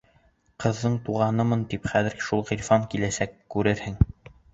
[0.63, 4.01] Ҡыҙҙың туғанымын, тип хәҙер шул Ғирфан киләсәк, күрерһең.